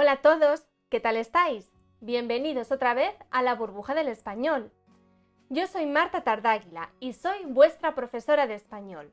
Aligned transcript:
Hola 0.00 0.12
a 0.12 0.22
todos, 0.22 0.62
¿qué 0.90 1.00
tal 1.00 1.16
estáis? 1.16 1.72
Bienvenidos 2.00 2.70
otra 2.70 2.94
vez 2.94 3.12
a 3.32 3.42
la 3.42 3.56
burbuja 3.56 3.96
del 3.96 4.06
español. 4.06 4.70
Yo 5.48 5.66
soy 5.66 5.86
Marta 5.86 6.22
Tardáguila 6.22 6.90
y 7.00 7.14
soy 7.14 7.46
vuestra 7.46 7.96
profesora 7.96 8.46
de 8.46 8.54
español. 8.54 9.12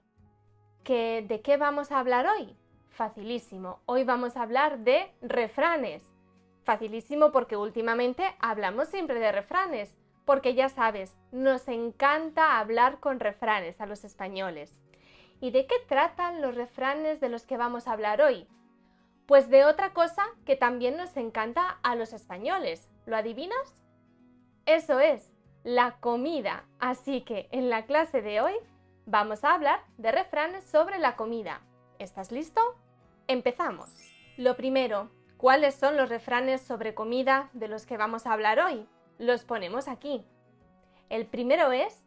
¿Que, 0.83 1.25
¿De 1.27 1.41
qué 1.41 1.57
vamos 1.57 1.91
a 1.91 1.97
hablar 1.97 2.27
hoy? 2.27 2.55
Facilísimo, 2.89 3.79
hoy 3.87 4.03
vamos 4.03 4.37
a 4.37 4.43
hablar 4.43 4.77
de 4.77 5.11
refranes. 5.23 6.03
Facilísimo 6.63 7.31
porque 7.31 7.57
últimamente 7.57 8.35
hablamos 8.37 8.87
siempre 8.89 9.19
de 9.19 9.31
refranes, 9.31 9.97
porque 10.23 10.53
ya 10.53 10.69
sabes, 10.69 11.17
nos 11.31 11.67
encanta 11.67 12.59
hablar 12.59 12.99
con 12.99 13.19
refranes 13.19 13.81
a 13.81 13.87
los 13.87 14.03
españoles. 14.03 14.83
¿Y 15.41 15.49
de 15.49 15.65
qué 15.65 15.77
tratan 15.87 16.43
los 16.43 16.53
refranes 16.53 17.19
de 17.21 17.29
los 17.29 17.43
que 17.47 17.57
vamos 17.57 17.87
a 17.87 17.93
hablar 17.93 18.21
hoy? 18.21 18.47
Pues 19.25 19.49
de 19.49 19.65
otra 19.65 19.93
cosa 19.93 20.23
que 20.45 20.55
también 20.55 20.97
nos 20.97 21.17
encanta 21.17 21.79
a 21.81 21.95
los 21.95 22.13
españoles. 22.13 22.89
¿Lo 23.05 23.17
adivinas? 23.17 23.81
Eso 24.65 24.99
es, 24.99 25.33
la 25.63 25.97
comida. 25.99 26.65
Así 26.79 27.21
que 27.21 27.47
en 27.51 27.69
la 27.69 27.85
clase 27.85 28.21
de 28.21 28.41
hoy 28.41 28.53
vamos 29.05 29.43
a 29.43 29.53
hablar 29.53 29.79
de 29.97 30.11
refranes 30.11 30.63
sobre 30.63 30.99
la 30.99 31.15
comida. 31.15 31.61
¿Estás 31.97 32.31
listo? 32.31 32.61
Empezamos. 33.27 33.89
Lo 34.37 34.55
primero, 34.55 35.09
¿cuáles 35.37 35.73
son 35.73 35.97
los 35.97 36.09
refranes 36.09 36.61
sobre 36.61 36.93
comida 36.93 37.49
de 37.53 37.67
los 37.67 37.85
que 37.85 37.97
vamos 37.97 38.27
a 38.27 38.33
hablar 38.33 38.59
hoy? 38.59 38.87
Los 39.17 39.43
ponemos 39.43 39.87
aquí. 39.87 40.23
El 41.09 41.25
primero 41.25 41.71
es, 41.71 42.03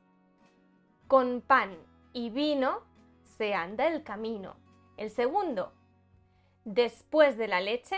con 1.09 1.41
pan 1.41 1.77
y 2.13 2.31
vino 2.31 2.83
se 3.25 3.55
anda 3.55 3.87
el 3.87 4.03
camino. 4.03 4.57
El 4.97 5.11
segundo, 5.11 5.73
Después 6.65 7.37
de 7.39 7.49
la 7.49 7.61
leche, 7.61 7.97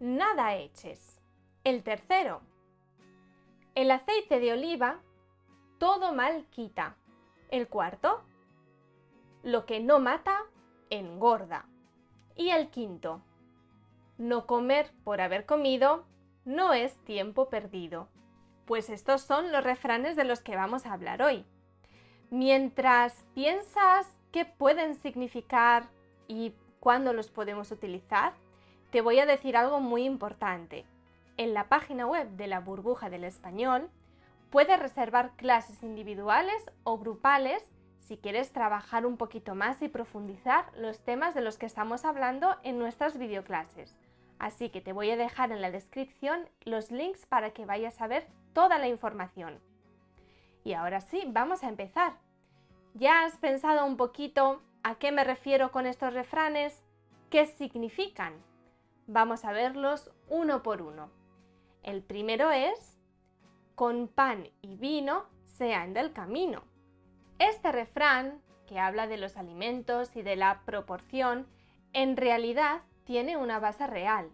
nada 0.00 0.56
eches. 0.56 1.20
El 1.64 1.82
tercero, 1.82 2.42
el 3.74 3.90
aceite 3.90 4.40
de 4.40 4.52
oliva, 4.52 5.00
todo 5.78 6.12
mal 6.12 6.46
quita. 6.50 6.96
El 7.50 7.68
cuarto, 7.68 8.22
lo 9.42 9.66
que 9.66 9.80
no 9.80 10.00
mata, 10.00 10.44
engorda. 10.90 11.66
Y 12.34 12.50
el 12.50 12.70
quinto, 12.70 13.22
no 14.18 14.46
comer 14.46 14.92
por 15.04 15.20
haber 15.20 15.44
comido 15.44 16.04
no 16.46 16.72
es 16.72 16.96
tiempo 17.04 17.50
perdido. 17.50 18.08
Pues 18.64 18.88
estos 18.88 19.20
son 19.20 19.52
los 19.52 19.62
refranes 19.62 20.16
de 20.16 20.24
los 20.24 20.40
que 20.40 20.56
vamos 20.56 20.86
a 20.86 20.92
hablar 20.92 21.20
hoy. 21.20 21.44
Mientras 22.30 23.24
piensas 23.34 24.16
qué 24.32 24.44
pueden 24.44 24.94
significar 24.94 25.88
y 26.28 26.54
cuándo 26.80 27.12
los 27.12 27.30
podemos 27.30 27.70
utilizar, 27.70 28.32
te 28.90 29.00
voy 29.00 29.18
a 29.18 29.26
decir 29.26 29.56
algo 29.56 29.80
muy 29.80 30.04
importante. 30.04 30.84
En 31.36 31.54
la 31.54 31.68
página 31.68 32.06
web 32.06 32.28
de 32.30 32.46
la 32.46 32.60
burbuja 32.60 33.10
del 33.10 33.24
español 33.24 33.90
puedes 34.50 34.78
reservar 34.78 35.32
clases 35.36 35.82
individuales 35.82 36.70
o 36.84 36.98
grupales 36.98 37.62
si 38.00 38.16
quieres 38.16 38.52
trabajar 38.52 39.04
un 39.04 39.16
poquito 39.16 39.54
más 39.54 39.82
y 39.82 39.88
profundizar 39.88 40.72
los 40.76 41.00
temas 41.00 41.34
de 41.34 41.40
los 41.40 41.58
que 41.58 41.66
estamos 41.66 42.04
hablando 42.04 42.56
en 42.62 42.78
nuestras 42.78 43.18
videoclases. 43.18 43.98
Así 44.38 44.70
que 44.70 44.80
te 44.80 44.92
voy 44.92 45.10
a 45.10 45.16
dejar 45.16 45.50
en 45.50 45.60
la 45.60 45.70
descripción 45.70 46.48
los 46.64 46.90
links 46.90 47.26
para 47.26 47.50
que 47.50 47.66
vayas 47.66 48.00
a 48.00 48.06
ver 48.06 48.28
toda 48.52 48.78
la 48.78 48.88
información. 48.88 49.58
Y 50.62 50.74
ahora 50.74 51.00
sí, 51.00 51.24
vamos 51.26 51.64
a 51.64 51.68
empezar. 51.68 52.14
¿Ya 52.94 53.24
has 53.24 53.36
pensado 53.38 53.84
un 53.84 53.96
poquito 53.96 54.62
¿A 54.88 54.94
qué 54.94 55.10
me 55.10 55.24
refiero 55.24 55.72
con 55.72 55.84
estos 55.84 56.14
refranes? 56.14 56.80
¿Qué 57.28 57.46
significan? 57.46 58.34
Vamos 59.08 59.44
a 59.44 59.50
verlos 59.50 60.12
uno 60.28 60.62
por 60.62 60.80
uno. 60.80 61.10
El 61.82 62.04
primero 62.04 62.52
es, 62.52 62.96
con 63.74 64.06
pan 64.06 64.48
y 64.62 64.76
vino 64.76 65.24
se 65.46 65.74
anda 65.74 66.00
el 66.00 66.12
camino. 66.12 66.62
Este 67.40 67.72
refrán, 67.72 68.40
que 68.68 68.78
habla 68.78 69.08
de 69.08 69.16
los 69.16 69.36
alimentos 69.36 70.14
y 70.14 70.22
de 70.22 70.36
la 70.36 70.60
proporción, 70.64 71.48
en 71.92 72.16
realidad 72.16 72.82
tiene 73.02 73.36
una 73.36 73.58
base 73.58 73.88
real. 73.88 74.30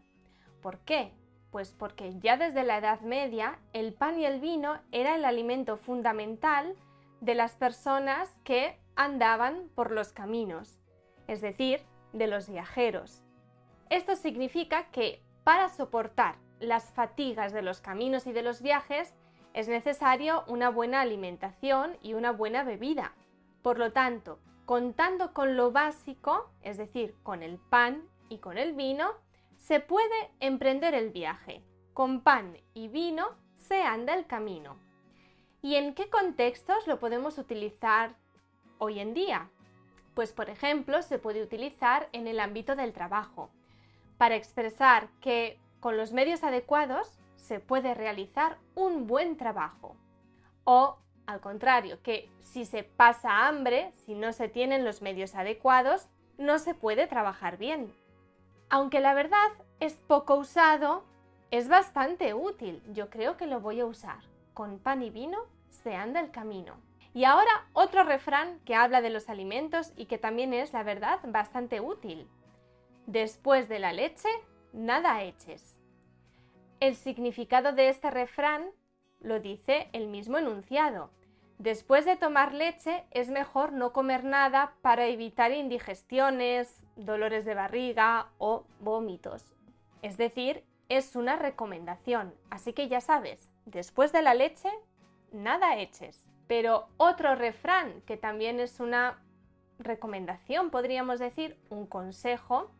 ¿Por 0.60 0.80
qué? 0.80 1.14
Pues 1.50 1.72
porque 1.72 2.18
ya 2.18 2.36
desde 2.36 2.62
la 2.62 2.76
Edad 2.76 3.00
Media 3.00 3.58
el 3.72 3.94
pan 3.94 4.20
y 4.20 4.26
el 4.26 4.38
vino 4.38 4.82
era 4.90 5.14
el 5.14 5.24
alimento 5.24 5.78
fundamental 5.78 6.76
de 7.22 7.34
las 7.34 7.56
personas 7.56 8.28
que 8.44 8.81
andaban 8.96 9.68
por 9.74 9.90
los 9.90 10.12
caminos, 10.12 10.78
es 11.26 11.40
decir, 11.40 11.80
de 12.12 12.26
los 12.26 12.48
viajeros. 12.48 13.22
Esto 13.90 14.16
significa 14.16 14.90
que 14.90 15.22
para 15.44 15.68
soportar 15.68 16.36
las 16.60 16.92
fatigas 16.92 17.52
de 17.52 17.62
los 17.62 17.80
caminos 17.80 18.26
y 18.26 18.32
de 18.32 18.42
los 18.42 18.62
viajes 18.62 19.14
es 19.54 19.68
necesario 19.68 20.44
una 20.46 20.70
buena 20.70 21.00
alimentación 21.00 21.96
y 22.00 22.14
una 22.14 22.32
buena 22.32 22.64
bebida. 22.64 23.12
Por 23.62 23.78
lo 23.78 23.92
tanto, 23.92 24.38
contando 24.64 25.34
con 25.34 25.56
lo 25.56 25.72
básico, 25.72 26.50
es 26.62 26.78
decir, 26.78 27.14
con 27.22 27.42
el 27.42 27.58
pan 27.58 28.08
y 28.28 28.38
con 28.38 28.56
el 28.56 28.72
vino, 28.72 29.10
se 29.56 29.80
puede 29.80 30.30
emprender 30.40 30.94
el 30.94 31.10
viaje. 31.10 31.62
Con 31.92 32.22
pan 32.22 32.56
y 32.72 32.88
vino 32.88 33.26
se 33.56 33.82
anda 33.82 34.14
el 34.14 34.26
camino. 34.26 34.78
¿Y 35.60 35.76
en 35.76 35.94
qué 35.94 36.08
contextos 36.08 36.86
lo 36.86 36.98
podemos 36.98 37.38
utilizar 37.38 38.16
hoy 38.82 38.98
en 38.98 39.14
día? 39.14 39.48
Pues 40.14 40.32
por 40.32 40.50
ejemplo 40.50 41.02
se 41.02 41.20
puede 41.20 41.40
utilizar 41.40 42.08
en 42.10 42.26
el 42.26 42.40
ámbito 42.40 42.74
del 42.74 42.92
trabajo, 42.92 43.48
para 44.18 44.34
expresar 44.34 45.08
que 45.20 45.60
con 45.78 45.96
los 45.96 46.12
medios 46.12 46.42
adecuados 46.42 47.08
se 47.36 47.60
puede 47.60 47.94
realizar 47.94 48.58
un 48.74 49.06
buen 49.06 49.36
trabajo. 49.36 49.94
O 50.64 50.98
al 51.26 51.40
contrario, 51.40 52.02
que 52.02 52.28
si 52.40 52.64
se 52.64 52.82
pasa 52.82 53.46
hambre, 53.46 53.92
si 54.04 54.16
no 54.16 54.32
se 54.32 54.48
tienen 54.48 54.84
los 54.84 55.00
medios 55.00 55.36
adecuados, 55.36 56.08
no 56.36 56.58
se 56.58 56.74
puede 56.74 57.06
trabajar 57.06 57.58
bien. 57.58 57.94
Aunque 58.68 58.98
la 58.98 59.14
verdad 59.14 59.48
es 59.78 59.94
poco 59.94 60.34
usado, 60.34 61.04
es 61.52 61.68
bastante 61.68 62.34
útil. 62.34 62.82
Yo 62.92 63.10
creo 63.10 63.36
que 63.36 63.46
lo 63.46 63.60
voy 63.60 63.78
a 63.78 63.86
usar. 63.86 64.18
Con 64.54 64.80
pan 64.80 65.02
y 65.02 65.10
vino 65.10 65.38
se 65.70 65.94
anda 65.94 66.18
el 66.18 66.32
camino. 66.32 66.74
Y 67.14 67.24
ahora 67.24 67.66
otro 67.72 68.04
refrán 68.04 68.58
que 68.64 68.74
habla 68.74 69.02
de 69.02 69.10
los 69.10 69.28
alimentos 69.28 69.92
y 69.96 70.06
que 70.06 70.18
también 70.18 70.54
es, 70.54 70.72
la 70.72 70.82
verdad, 70.82 71.18
bastante 71.24 71.80
útil. 71.80 72.26
Después 73.06 73.68
de 73.68 73.78
la 73.78 73.92
leche, 73.92 74.28
nada 74.72 75.22
eches. 75.22 75.78
El 76.80 76.96
significado 76.96 77.72
de 77.72 77.88
este 77.88 78.10
refrán 78.10 78.70
lo 79.20 79.40
dice 79.40 79.88
el 79.92 80.08
mismo 80.08 80.38
enunciado. 80.38 81.10
Después 81.58 82.04
de 82.04 82.16
tomar 82.16 82.54
leche 82.54 83.04
es 83.12 83.28
mejor 83.28 83.72
no 83.72 83.92
comer 83.92 84.24
nada 84.24 84.74
para 84.82 85.06
evitar 85.06 85.52
indigestiones, 85.52 86.82
dolores 86.96 87.44
de 87.44 87.54
barriga 87.54 88.30
o 88.38 88.64
vómitos. 88.80 89.54
Es 90.00 90.16
decir, 90.16 90.64
es 90.88 91.14
una 91.14 91.36
recomendación, 91.36 92.34
así 92.50 92.72
que 92.72 92.88
ya 92.88 93.00
sabes, 93.00 93.50
después 93.64 94.12
de 94.12 94.22
la 94.22 94.34
leche, 94.34 94.68
nada 95.30 95.78
eches. 95.78 96.26
Pero 96.46 96.88
otro 96.96 97.34
refrán, 97.34 98.02
que 98.02 98.16
también 98.16 98.60
es 98.60 98.80
una 98.80 99.18
recomendación, 99.78 100.70
podríamos 100.70 101.18
decir, 101.18 101.56
un 101.70 101.86
consejo, 101.86 102.70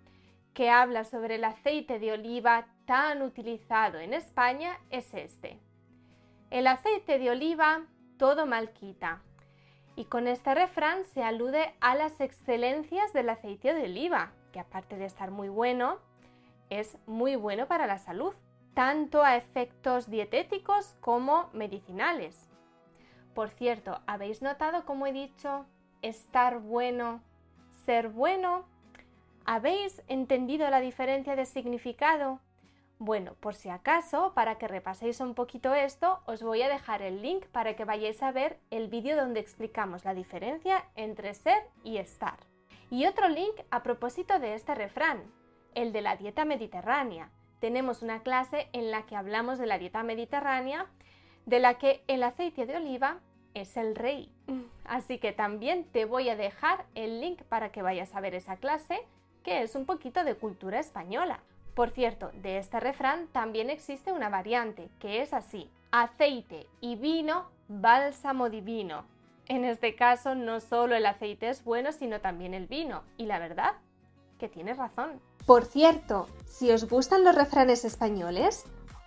que 0.54 0.70
habla 0.70 1.04
sobre 1.04 1.36
el 1.36 1.44
aceite 1.44 1.98
de 1.98 2.12
oliva 2.12 2.66
tan 2.84 3.22
utilizado 3.22 3.98
en 3.98 4.12
España, 4.12 4.78
es 4.90 5.14
este. 5.14 5.58
El 6.50 6.66
aceite 6.66 7.18
de 7.18 7.30
oliva 7.30 7.86
todo 8.18 8.46
mal 8.46 8.70
quita. 8.72 9.22
Y 9.96 10.04
con 10.04 10.28
este 10.28 10.54
refrán 10.54 11.04
se 11.04 11.22
alude 11.22 11.74
a 11.80 11.94
las 11.94 12.20
excelencias 12.20 13.12
del 13.12 13.28
aceite 13.30 13.74
de 13.74 13.84
oliva, 13.84 14.32
que 14.52 14.60
aparte 14.60 14.96
de 14.96 15.06
estar 15.06 15.30
muy 15.30 15.48
bueno, 15.48 15.98
es 16.70 16.96
muy 17.06 17.36
bueno 17.36 17.66
para 17.66 17.86
la 17.86 17.98
salud, 17.98 18.34
tanto 18.74 19.22
a 19.22 19.36
efectos 19.36 20.08
dietéticos 20.08 20.94
como 21.00 21.50
medicinales. 21.52 22.48
Por 23.34 23.50
cierto, 23.50 24.00
¿habéis 24.06 24.42
notado 24.42 24.84
cómo 24.84 25.06
he 25.06 25.12
dicho 25.12 25.64
estar 26.02 26.58
bueno, 26.58 27.22
ser 27.86 28.08
bueno? 28.08 28.64
¿Habéis 29.44 30.02
entendido 30.08 30.68
la 30.68 30.80
diferencia 30.80 31.34
de 31.34 31.46
significado? 31.46 32.40
Bueno, 32.98 33.34
por 33.40 33.54
si 33.54 33.68
acaso, 33.68 34.32
para 34.34 34.58
que 34.58 34.68
repaséis 34.68 35.18
un 35.20 35.34
poquito 35.34 35.74
esto, 35.74 36.20
os 36.26 36.42
voy 36.42 36.62
a 36.62 36.68
dejar 36.68 37.02
el 37.02 37.20
link 37.20 37.46
para 37.46 37.74
que 37.74 37.84
vayáis 37.84 38.22
a 38.22 38.30
ver 38.30 38.60
el 38.70 38.86
vídeo 38.88 39.16
donde 39.16 39.40
explicamos 39.40 40.04
la 40.04 40.14
diferencia 40.14 40.84
entre 40.94 41.34
ser 41.34 41.64
y 41.82 41.96
estar. 41.96 42.38
Y 42.90 43.06
otro 43.06 43.28
link 43.28 43.54
a 43.70 43.82
propósito 43.82 44.38
de 44.38 44.54
este 44.54 44.74
refrán, 44.74 45.22
el 45.74 45.92
de 45.92 46.02
la 46.02 46.16
dieta 46.16 46.44
mediterránea. 46.44 47.30
Tenemos 47.58 48.02
una 48.02 48.22
clase 48.22 48.68
en 48.72 48.90
la 48.90 49.06
que 49.06 49.16
hablamos 49.16 49.58
de 49.58 49.66
la 49.66 49.78
dieta 49.78 50.02
mediterránea 50.02 50.86
de 51.46 51.60
la 51.60 51.74
que 51.74 52.02
el 52.06 52.22
aceite 52.22 52.66
de 52.66 52.76
oliva 52.76 53.18
es 53.54 53.76
el 53.76 53.94
rey. 53.94 54.30
Así 54.84 55.18
que 55.18 55.32
también 55.32 55.84
te 55.84 56.04
voy 56.04 56.28
a 56.28 56.36
dejar 56.36 56.84
el 56.94 57.20
link 57.20 57.42
para 57.42 57.70
que 57.70 57.82
vayas 57.82 58.14
a 58.14 58.20
ver 58.20 58.34
esa 58.34 58.56
clase, 58.56 59.00
que 59.42 59.62
es 59.62 59.74
un 59.74 59.86
poquito 59.86 60.24
de 60.24 60.34
cultura 60.34 60.78
española. 60.78 61.40
Por 61.74 61.90
cierto, 61.90 62.30
de 62.34 62.58
este 62.58 62.80
refrán 62.80 63.28
también 63.28 63.70
existe 63.70 64.12
una 64.12 64.28
variante, 64.28 64.88
que 64.98 65.22
es 65.22 65.32
así, 65.32 65.70
aceite 65.90 66.66
y 66.80 66.96
vino, 66.96 67.46
bálsamo 67.68 68.50
divino. 68.50 69.04
En 69.48 69.64
este 69.64 69.96
caso 69.96 70.34
no 70.34 70.60
solo 70.60 70.94
el 70.94 71.06
aceite 71.06 71.48
es 71.48 71.64
bueno, 71.64 71.92
sino 71.92 72.20
también 72.20 72.54
el 72.54 72.66
vino. 72.66 73.02
Y 73.16 73.26
la 73.26 73.38
verdad, 73.38 73.74
que 74.38 74.48
tienes 74.48 74.76
razón. 74.76 75.20
Por 75.46 75.64
cierto, 75.64 76.28
si 76.46 76.70
os 76.70 76.88
gustan 76.88 77.24
los 77.24 77.34
refranes 77.34 77.84
españoles, 77.84 78.64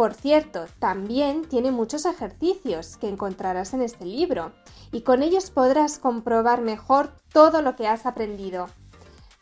Por 0.00 0.14
cierto, 0.14 0.64
también 0.78 1.46
tiene 1.46 1.72
muchos 1.72 2.06
ejercicios 2.06 2.96
que 2.96 3.06
encontrarás 3.06 3.74
en 3.74 3.82
este 3.82 4.06
libro 4.06 4.52
y 4.92 5.02
con 5.02 5.22
ellos 5.22 5.50
podrás 5.50 5.98
comprobar 5.98 6.62
mejor 6.62 7.12
todo 7.34 7.60
lo 7.60 7.76
que 7.76 7.86
has 7.86 8.06
aprendido. 8.06 8.68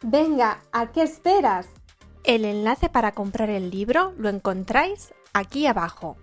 Venga, 0.03 0.59
¿a 0.73 0.91
qué 0.91 1.03
esperas? 1.03 1.69
El 2.25 2.45
enlace 2.45 2.89
para 2.89 3.13
comprar 3.13 3.51
el 3.51 3.71
libro 3.71 4.15
lo 4.19 4.29
encontráis 4.31 5.15
aquí 5.33 5.65
abajo. 5.69 6.17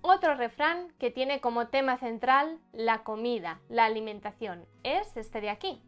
Otro 0.00 0.36
refrán 0.36 0.92
que 1.00 1.10
tiene 1.10 1.40
como 1.40 1.66
tema 1.66 1.98
central 1.98 2.60
la 2.72 3.02
comida, 3.02 3.58
la 3.68 3.84
alimentación, 3.86 4.64
es 4.84 5.16
este 5.16 5.40
de 5.40 5.50
aquí. 5.50 5.82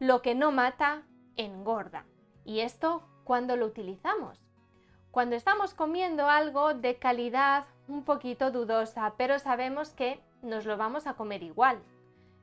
Lo 0.00 0.20
que 0.20 0.34
no 0.34 0.50
mata, 0.50 1.04
engorda. 1.36 2.06
¿Y 2.44 2.58
esto 2.58 3.06
cuándo 3.22 3.54
lo 3.54 3.66
utilizamos? 3.66 4.49
Cuando 5.10 5.34
estamos 5.34 5.74
comiendo 5.74 6.28
algo 6.28 6.72
de 6.74 6.96
calidad 6.96 7.64
un 7.88 8.04
poquito 8.04 8.52
dudosa, 8.52 9.14
pero 9.16 9.40
sabemos 9.40 9.90
que 9.90 10.20
nos 10.40 10.66
lo 10.66 10.76
vamos 10.76 11.08
a 11.08 11.14
comer 11.14 11.42
igual. 11.42 11.82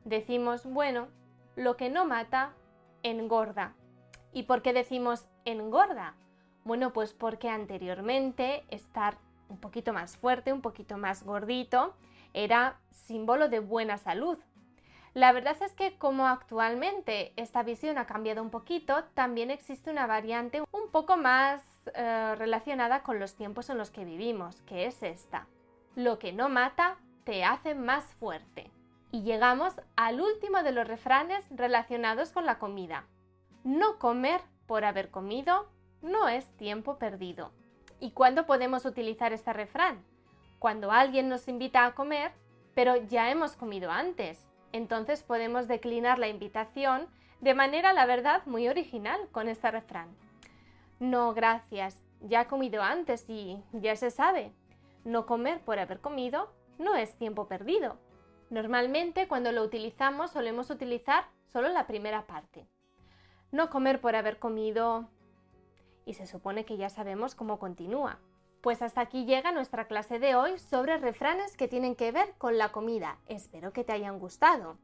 Decimos, 0.03 0.65
bueno, 0.65 1.07
lo 1.55 1.77
que 1.77 1.89
no 1.89 2.05
mata, 2.05 2.51
engorda. 3.03 3.73
¿Y 4.33 4.43
por 4.43 4.61
qué 4.61 4.73
decimos 4.73 5.27
engorda? 5.45 6.15
Bueno, 6.65 6.91
pues 6.91 7.13
porque 7.13 7.49
anteriormente 7.49 8.65
estar 8.69 9.17
un 9.47 9.57
poquito 9.57 9.93
más 9.93 10.17
fuerte, 10.17 10.51
un 10.51 10.61
poquito 10.61 10.97
más 10.97 11.23
gordito, 11.23 11.95
era 12.33 12.79
símbolo 12.91 13.47
de 13.47 13.59
buena 13.59 13.97
salud, 13.97 14.37
la 15.17 15.31
verdad 15.31 15.57
es 15.63 15.73
que 15.73 15.97
como 15.97 16.27
actualmente 16.27 17.33
esta 17.37 17.63
visión 17.63 17.97
ha 17.97 18.05
cambiado 18.05 18.43
un 18.43 18.51
poquito, 18.51 19.03
también 19.15 19.49
existe 19.49 19.89
una 19.89 20.05
variante 20.05 20.61
un 20.71 20.91
poco 20.91 21.17
más 21.17 21.63
eh, 21.93 22.35
relacionada 22.37 23.03
con 23.03 23.19
los 23.19 23.35
tiempos 23.35 23.69
en 23.69 23.77
los 23.77 23.91
que 23.91 24.05
vivimos, 24.05 24.61
que 24.61 24.85
es 24.85 25.03
esta. 25.03 25.47
Lo 25.95 26.19
que 26.19 26.33
no 26.33 26.49
mata 26.49 26.97
te 27.23 27.43
hace 27.43 27.75
más 27.75 28.03
fuerte. 28.15 28.71
Y 29.11 29.23
llegamos 29.23 29.73
al 29.95 30.21
último 30.21 30.63
de 30.63 30.71
los 30.71 30.87
refranes 30.87 31.45
relacionados 31.49 32.31
con 32.31 32.45
la 32.45 32.59
comida. 32.59 33.05
No 33.63 33.99
comer 33.99 34.41
por 34.65 34.85
haber 34.85 35.09
comido 35.09 35.69
no 36.01 36.27
es 36.27 36.45
tiempo 36.57 36.97
perdido. 36.97 37.51
¿Y 37.99 38.11
cuándo 38.11 38.45
podemos 38.45 38.85
utilizar 38.85 39.33
este 39.33 39.53
refrán? 39.53 40.03
Cuando 40.59 40.91
alguien 40.91 41.29
nos 41.29 41.47
invita 41.47 41.85
a 41.85 41.95
comer, 41.95 42.31
pero 42.75 42.95
ya 42.95 43.31
hemos 43.31 43.55
comido 43.55 43.91
antes 43.91 44.47
entonces 44.71 45.23
podemos 45.23 45.67
declinar 45.67 46.19
la 46.19 46.27
invitación 46.27 47.07
de 47.41 47.53
manera, 47.53 47.93
la 47.93 48.05
verdad, 48.05 48.45
muy 48.45 48.67
original 48.67 49.19
con 49.31 49.47
este 49.47 49.69
refrán. 49.71 50.09
No, 50.99 51.33
gracias, 51.33 52.01
ya 52.21 52.41
he 52.41 52.47
comido 52.47 52.81
antes 52.81 53.29
y 53.29 53.63
ya 53.71 53.95
se 53.95 54.09
sabe. 54.09 54.51
No 55.03 55.25
comer 55.25 55.61
por 55.61 55.79
haber 55.79 56.01
comido 56.01 56.49
no 56.79 56.95
es 56.95 57.15
tiempo 57.17 57.47
perdido. 57.47 57.97
Normalmente 58.49 59.27
cuando 59.27 59.51
lo 59.51 59.63
utilizamos 59.63 60.31
solemos 60.31 60.69
utilizar 60.69 61.25
solo 61.45 61.69
la 61.69 61.85
primera 61.87 62.25
parte. 62.25 62.67
No 63.51 63.69
comer 63.69 64.01
por 64.01 64.15
haber 64.15 64.39
comido 64.39 65.09
y 66.05 66.13
se 66.13 66.25
supone 66.25 66.65
que 66.65 66.77
ya 66.77 66.89
sabemos 66.89 67.35
cómo 67.35 67.59
continúa. 67.59 68.19
Pues 68.61 68.81
hasta 68.81 69.01
aquí 69.01 69.25
llega 69.25 69.51
nuestra 69.51 69.87
clase 69.87 70.19
de 70.19 70.35
hoy 70.35 70.57
sobre 70.57 70.97
refranes 70.97 71.55
que 71.55 71.67
tienen 71.67 71.95
que 71.95 72.11
ver 72.11 72.33
con 72.37 72.57
la 72.57 72.71
comida. 72.71 73.19
Espero 73.27 73.71
que 73.71 73.83
te 73.83 73.93
hayan 73.93 74.19
gustado. 74.19 74.77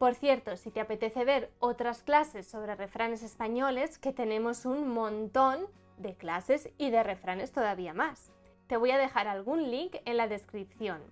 Por 0.00 0.14
cierto, 0.14 0.56
si 0.56 0.70
te 0.70 0.80
apetece 0.80 1.26
ver 1.26 1.52
otras 1.58 2.02
clases 2.02 2.46
sobre 2.46 2.74
refranes 2.74 3.22
españoles, 3.22 3.98
que 3.98 4.14
tenemos 4.14 4.64
un 4.64 4.88
montón 4.88 5.66
de 5.98 6.14
clases 6.14 6.70
y 6.78 6.88
de 6.88 7.02
refranes 7.02 7.52
todavía 7.52 7.92
más. 7.92 8.32
Te 8.66 8.78
voy 8.78 8.92
a 8.92 8.98
dejar 8.98 9.28
algún 9.28 9.70
link 9.70 9.96
en 10.06 10.16
la 10.16 10.26
descripción. 10.26 11.02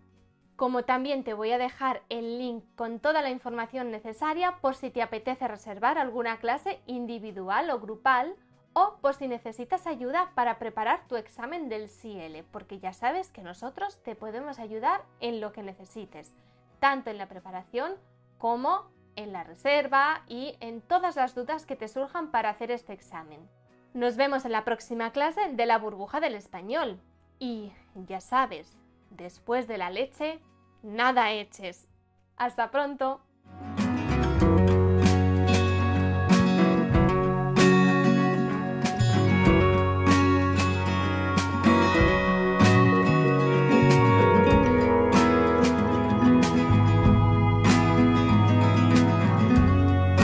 Como 0.57 0.85
también 0.87 1.23
te 1.23 1.35
voy 1.35 1.53
a 1.53 1.59
dejar 1.59 2.01
el 2.09 2.39
link 2.39 2.65
con 2.77 2.99
toda 2.99 3.21
la 3.21 3.29
información 3.29 3.91
necesaria 3.91 4.57
por 4.63 4.75
si 4.75 4.89
te 4.89 5.03
apetece 5.03 5.47
reservar 5.47 5.99
alguna 5.99 6.39
clase 6.39 6.81
individual 6.87 7.69
o 7.69 7.81
grupal 7.81 8.37
o 8.73 8.97
por 9.03 9.13
si 9.13 9.29
necesitas 9.29 9.87
ayuda 9.87 10.33
para 10.35 10.59
preparar 10.59 11.07
tu 11.09 11.17
examen 11.17 11.69
del 11.69 11.91
CL, 11.91 12.43
porque 12.51 12.79
ya 12.79 12.95
sabes 12.95 13.31
que 13.33 13.43
nosotros 13.43 14.03
te 14.03 14.17
podemos 14.17 14.59
ayudar 14.59 15.03
en 15.21 15.43
lo 15.43 15.53
que 15.53 15.63
necesites, 15.63 16.33
tanto 16.81 17.11
en 17.11 17.19
la 17.19 17.29
preparación 17.29 17.93
como 18.39 18.91
en 19.17 19.33
la 19.33 19.45
reserva 19.45 20.23
y 20.29 20.57
en 20.61 20.81
todas 20.81 21.17
las 21.17 21.35
dudas 21.35 21.67
que 21.67 21.77
te 21.77 21.89
surjan 21.89 22.31
para 22.31 22.51
hacer 22.51 22.71
este 22.71 22.93
examen. 22.93 23.41
Nos 23.95 24.17
vemos 24.17 24.45
en 24.45 24.53
la 24.53 24.65
próxima 24.65 25.13
clase 25.13 25.41
de 25.53 25.67
la 25.67 25.79
burbuja 25.79 26.21
del 26.21 26.35
español. 26.35 27.01
Y 27.41 27.73
ya 27.95 28.21
sabes, 28.21 28.79
después 29.11 29.67
de 29.67 29.79
la 29.79 29.91
leche, 29.91 30.41
nada 30.83 31.33
eches. 31.33 31.89
Hasta 32.37 32.71
pronto. 32.71 33.21